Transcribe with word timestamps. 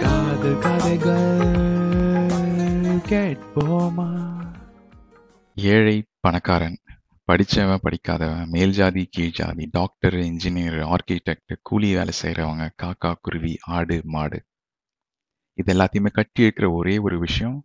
காது 0.00 0.58
கதைகள் 0.58 1.44
கேட்போமா? 3.10 4.08
ஏழை 5.54 6.04
பணக்காரன் 6.20 6.78
படிச்சவன் 7.32 7.78
படிக்காதவன் 7.82 8.48
மேல் 8.48 8.70
ஜாதி 8.70 9.08
கீழ் 9.10 9.30
ஜாதி 9.30 9.68
டாக்டர் 9.70 10.14
இன்ஜினியர் 10.14 10.94
ஆர்கிடெக்ட் 10.94 11.56
கூலி 11.62 11.94
வேலை 11.94 12.14
செய்கிறவங்க 12.22 12.70
காக்கா 12.82 13.14
குருவி 13.20 13.58
ஆடு 13.60 14.00
மாடு. 14.04 14.44
இது 15.54 15.74
எல்லாத்தையுமே 15.74 16.10
கட்டி 16.10 16.42
இருக்கிற 16.42 16.70
ஒரே 16.70 16.98
ஒரு 16.98 17.18
விஷயம் 17.18 17.64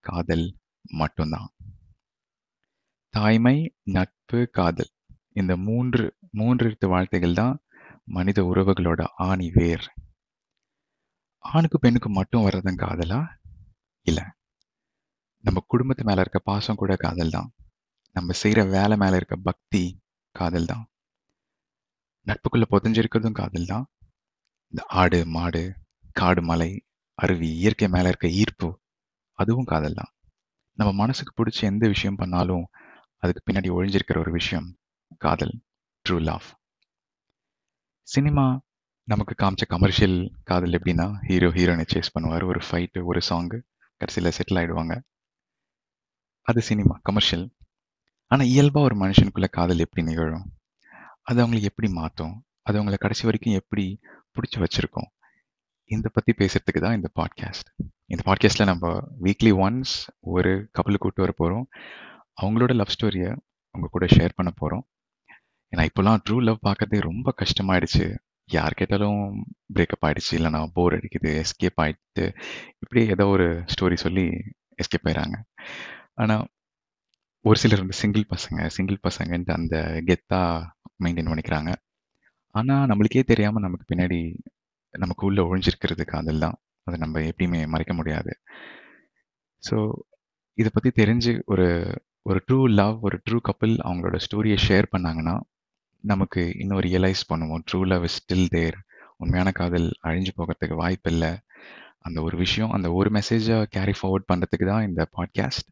காதல் 0.00 0.56
மட்டும்தான். 0.82 1.50
தாய்மை 3.08 3.74
நட்பு 3.82 4.48
காதல். 4.52 4.90
இந்த 5.32 5.56
மூன்று 5.56 6.14
மூன்று 6.30 6.64
எழுத்து 6.64 6.88
வார்த்தைகள் 6.88 7.32
தான் 7.32 7.60
மனித 8.12 8.42
உறவுகளோட 8.42 9.04
ஆணி 9.16 9.50
வேர். 9.50 9.86
ஆணுக்கு 11.38 11.78
பெண்ணுக்கு 11.78 12.10
மட்டும் 12.10 12.44
வர்றதும் 12.46 12.76
காதலா? 12.76 13.20
இல்ல. 14.06 14.20
நம்ம 15.40 15.60
குடும்பத்து 15.66 16.04
மேல 16.04 16.20
இருக்க 16.20 16.38
பாசம் 16.38 16.76
கூட 16.76 16.96
காதல் 16.96 17.30
தான். 17.30 17.52
நம்ம 18.16 18.34
செய்யற 18.42 18.70
வேலை 18.70 18.96
மேல 18.96 19.16
இருக்க 19.16 19.36
பக்தி 19.36 20.02
காதல் 20.30 20.64
தான். 20.64 20.84
நட்புக்குள்ள 22.26 22.64
புதஞ்சிருக்கிறதும் 22.70 23.32
காதல் 23.32 23.64
தான். 23.64 23.90
இந்த 24.72 24.84
ஆடு 24.86 25.26
மாடு 25.26 25.74
காடு 26.12 26.42
மலை 26.42 26.84
அருவி 27.14 27.48
இயற்கை 27.48 27.88
மேல 27.88 28.08
இருக்க 28.08 28.28
ஈர்ப்பு 28.28 28.80
அதுவும் 29.38 29.64
காதல் 29.64 29.94
தான். 29.94 30.12
நம்ம 30.78 30.92
மனசுக்கு 30.92 31.32
பிடிச்ச 31.36 31.60
எந்த 31.62 31.86
விஷயம் 31.86 32.16
பண்ணாலும் 32.16 32.64
அதுக்கு 33.16 33.52
பின்னாடி 33.52 33.70
ஒழிஞ்சிருக்கிற 33.74 34.18
ஒரு 34.18 34.32
விஷயம் 34.32 34.76
காதல் 35.18 35.62
ட்ரூ 36.08 36.20
லவ் 36.20 36.46
சினிமா 38.08 38.44
நமக்கு 39.08 39.34
காமிச்ச 39.42 39.64
கமர்ஷியல் 39.68 40.16
காதல் 40.44 40.76
எப்படின்னா 40.78 41.06
ஹீரோ 41.28 41.48
ஹீரோனை 41.48 41.84
சேஸ் 41.92 42.12
பண்ணுவார். 42.14 42.44
ஒரு 42.44 42.60
ஃபைட்டு 42.66 43.00
ஒரு 43.04 43.20
சாங்கு 43.28 43.58
கடைசியில் 44.00 44.34
செட்டில் 44.36 44.58
ஆகிடுவாங்க 44.60 44.94
அது 46.46 46.60
சினிமா 46.62 46.94
கமர்ஷியல் 47.02 47.46
ஆனால் 48.30 48.46
இயல்பாக 48.46 48.86
ஒரு 48.86 48.96
மனுஷனுக்குள்ள 48.96 49.48
காதல் 49.50 49.78
எப்படி 49.78 50.02
நிகழும்? 50.06 50.46
அது 51.22 51.38
அவங்களை 51.42 51.62
எப்படி 51.62 51.88
மாற்றும் 51.92 52.34
அது 52.62 52.82
அவங்கள 52.82 52.96
கடைசி 52.98 53.24
வரைக்கும் 53.24 53.54
எப்படி 53.54 53.84
பிடிச்சி 54.34 54.58
வச்சிருக்கோம்? 54.64 55.10
இந்த 55.90 56.08
பற்றி 56.08 56.32
பேசுகிறதுக்கு 56.38 56.80
தான் 56.80 56.96
இந்த 56.96 57.08
பாட்காஸ்ட் 57.14 57.68
இந்த 58.06 58.22
பாட்காஸ்ட்டில் 58.26 58.70
நம்ம 58.72 58.86
வீக்லி 59.22 59.52
ஒன்ஸ் 59.64 59.94
ஒரு 60.34 60.52
கப்பலுக்கு 60.72 61.04
கூட்டு 61.06 61.24
வர 61.24 61.32
போகிறோம் 61.36 61.66
அவங்களோட 62.42 62.74
லவ் 62.74 62.94
ஸ்டோரியை 62.94 63.30
உங்க 63.74 63.88
கூட 63.90 64.06
ஷேர் 64.06 64.36
பண்ண 64.36 64.50
போகிறோம் 64.50 64.84
ஏன்னா 65.72 65.84
இப்போலாம் 65.90 66.20
ட்ரூ 66.26 66.36
லவ் 66.48 66.66
பார்க்கறதே 66.68 66.98
ரொம்ப 67.10 67.28
கஷ்டமாயிடுச்சு. 67.42 68.04
யார் 68.50 68.78
கேட்டாலும் 68.80 69.20
பிரேக்கப் 69.76 70.04
ஆயிடுச்சு 70.06 70.32
இல்லைனா 70.38 70.60
போர் 70.76 70.96
அடிக்குது 70.98 71.30
எஸ்கேப் 71.42 71.80
ஆயிடுச்சு. 71.84 72.24
இப்படி 72.82 73.02
ஏதோ 73.14 73.26
ஒரு 73.36 73.46
ஸ்டோரி 73.74 73.96
சொல்லி 74.06 74.26
எஸ்கேப் 74.82 75.06
ஆயிடுறாங்க 75.08 75.36
ஆனால் 76.22 76.44
ஒரு 77.44 77.58
சிலர் 77.62 77.82
வந்து 77.84 78.00
சிங்கிள் 78.02 78.24
பசங்க 78.34 78.66
சிங்கிள் 78.76 78.98
பசங்கன்ட்டு 79.06 79.54
அந்த 79.58 79.76
கெத்தாக 80.08 80.50
மெயின்டைன் 81.04 81.30
பண்ணிக்கிறாங்க. 81.32 81.70
ஆனால் 82.54 82.88
நம்மளுக்கே 82.90 83.24
தெரியாமல் 83.32 83.64
நமக்கு 83.66 83.86
பின்னாடி 83.90 84.18
நமக்கு 84.94 85.22
உள்ளே 85.28 85.42
ஒழிஞ்சிருக்கிறது 85.50 86.04
காதல் 86.04 86.42
தான். 86.44 86.56
அதை 86.86 86.96
நம்ம 86.98 87.20
எப்படியுமே 87.30 87.60
மறைக்க 87.74 87.92
முடியாது. 87.94 88.32
ஸோ 89.62 89.76
இதை 90.58 90.70
பற்றி 90.74 90.90
தெரிஞ்சு 91.00 91.32
ஒரு 91.52 91.66
ஒரு 92.30 92.40
ட்ரூ 92.48 92.58
லவ் 92.80 92.96
ஒரு 93.02 93.16
ட்ரூ 93.26 93.38
கப்பிள் 93.48 93.74
அவங்களோட 93.86 94.16
ஸ்டோரியை 94.26 94.58
ஷேர் 94.66 94.86
பண்ணாங்கன்னா 94.94 95.34
நமக்கு 96.02 96.42
இன்னும் 96.58 96.80
ரியலைஸ் 96.80 97.22
பண்ணுவோம். 97.32 97.62
True 97.68 97.80
love 97.86 98.04
is 98.04 98.18
still 98.20 98.48
there 98.48 98.76
உண்மையான 99.16 99.50
காதல் 99.50 99.88
அழிஞ்சு 100.02 100.32
போகிறதுக்கு 100.38 100.76
வாய்ப்பு 100.76 101.10
இல்லை. 101.12 101.32
அந்த 101.98 102.18
ஒரு 102.22 102.36
விஷயம் 102.36 102.70
அந்த 102.70 102.88
ஒரு 102.92 103.10
மெசேஜை 103.10 103.56
கேரி 103.76 103.94
ஃபார்வர்ட் 103.98 104.28
பண்ணுறதுக்கு 104.30 104.66
தான் 104.66 104.86
இந்த 104.88 105.02
podcast 105.16 105.68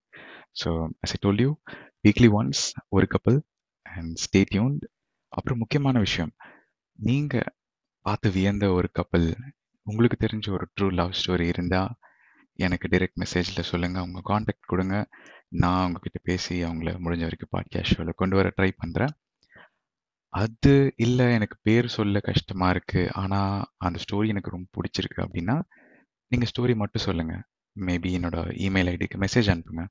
so 0.61 0.71
as 1.05 1.15
I 1.17 1.19
told 1.21 1.41
you 1.41 1.51
weekly 2.03 2.29
once 2.39 2.63
ஒரு 2.89 3.07
கப்பல் 3.07 3.39
அண்ட் 3.87 4.13
ஸ்டே 4.25 4.41
டியூன்ட் 4.53 4.85
அப்புறம் 5.33 5.59
முக்கியமான 5.59 5.99
விஷயம் 5.99 6.33
நீங்கள் 6.99 7.51
பார்த்து 8.07 8.29
வியந்த 8.31 8.67
ஒரு 8.73 8.89
கப்பல் 8.93 9.29
உங்களுக்கு 9.87 10.17
தெரிஞ்ச 10.27 10.47
ஒரு 10.51 10.67
ட்ரூ 10.77 10.89
லவ் 10.93 11.17
ஸ்டோரி 11.21 11.47
இருந்தால் 11.47 11.93
எனக்கு 12.59 12.89
டைரெக்ட் 12.89 13.21
மெசேஜில் 13.21 13.69
சொல்லுங்கள் 13.71 14.03
உங்கள் 14.03 14.27
காண்டாக்ட் 14.31 14.71
கொடுங்க. 14.73 14.97
நான் 15.55 15.81
அவங்கக்கிட்ட 15.83 16.19
பேசி 16.23 16.57
அவங்கள 16.65 16.91
முடிஞ்ச 17.05 17.23
வரைக்கும் 17.27 17.53
பாட்காஸ்ட் 17.53 17.93
ஷோவில் 17.93 18.21
கொண்டு 18.21 18.37
வர 18.37 18.49
ட்ரை 18.57 18.71
பண்ணுறேன் 18.83 19.15
அது 20.33 20.73
இல்லை 21.05 21.25
எனக்கு 21.37 21.57
பேர் 21.67 21.87
சொல்ல 21.95 22.21
கஷ்டமா 22.29 22.67
இருக்கு. 22.75 23.03
ஆனால் 23.23 23.65
அந்த 23.87 23.99
ஸ்டோரி 24.05 24.29
எனக்கு 24.33 24.53
ரொம்ப 24.55 24.69
பிடிச்சிருக்கு 24.77 25.25
அப்படின்னா 25.25 25.57
நீங்கள் 26.33 26.51
ஸ்டோரி 26.53 26.75
மட்டும் 26.83 27.07
சொல்லுங்க. 27.07 27.35
மேபி 27.77 28.11
என்னோட 28.19 28.39
இமெயில் 28.67 28.91
ஐடிக்கு 28.93 29.19
மெசேஜ் 29.25 29.51
அனுப்புங்க. 29.53 29.85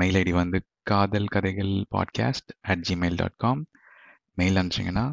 மெயில் 0.00 0.18
ஐடி 0.22 0.32
வந்து 0.40 0.58
காதல் 0.90 1.32
கதைகள் 1.34 1.72
podcast 1.94 2.50
at 2.70 2.84
Gmail 2.88 3.18
dot 3.20 3.38
com 3.44 3.62
mail 4.40 4.60
அனுப்பிச்சிங்கன்னா 4.60 5.06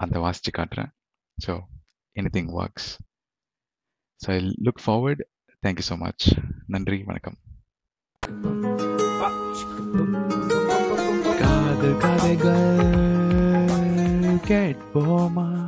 அதை 0.00 0.20
வாசித்து 0.26 0.52
காட்டுறேன். 0.58 0.92
So 1.38 1.54
anything 2.36 2.52
works 2.60 2.90
so 4.20 4.30
I 4.36 4.38
look 4.68 4.84
forward 4.84 5.24
thank you 5.64 5.86
so 5.90 5.98
much 6.04 6.26
நன்றி 6.74 7.00
வணக்கம். 7.10 7.38
காதல் 11.42 12.00
கதைகள். 12.04 13.07
கேட்போமா 14.46 15.67